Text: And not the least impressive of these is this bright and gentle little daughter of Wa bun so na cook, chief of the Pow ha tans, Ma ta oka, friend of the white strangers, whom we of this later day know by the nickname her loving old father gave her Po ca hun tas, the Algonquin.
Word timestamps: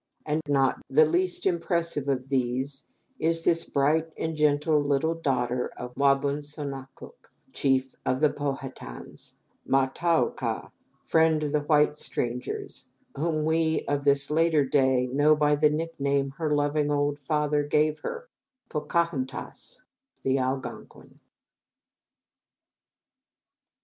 And 0.25 0.41
not 0.47 0.81
the 0.89 1.05
least 1.05 1.45
impressive 1.45 2.07
of 2.07 2.29
these 2.29 2.87
is 3.19 3.43
this 3.43 3.65
bright 3.65 4.11
and 4.17 4.35
gentle 4.35 4.81
little 4.81 5.13
daughter 5.13 5.67
of 5.77 5.95
Wa 5.95 6.15
bun 6.15 6.41
so 6.41 6.63
na 6.63 6.85
cook, 6.95 7.31
chief 7.53 7.95
of 8.03 8.19
the 8.19 8.31
Pow 8.31 8.53
ha 8.53 8.69
tans, 8.73 9.35
Ma 9.63 9.85
ta 9.85 10.23
oka, 10.23 10.71
friend 11.05 11.43
of 11.43 11.51
the 11.51 11.59
white 11.61 11.95
strangers, 11.97 12.87
whom 13.15 13.45
we 13.45 13.83
of 13.87 14.03
this 14.03 14.31
later 14.31 14.65
day 14.65 15.05
know 15.05 15.35
by 15.35 15.53
the 15.55 15.69
nickname 15.69 16.31
her 16.31 16.49
loving 16.51 16.89
old 16.89 17.19
father 17.19 17.61
gave 17.61 17.99
her 17.99 18.27
Po 18.69 18.81
ca 18.81 19.03
hun 19.05 19.27
tas, 19.27 19.83
the 20.23 20.39
Algonquin. 20.39 21.19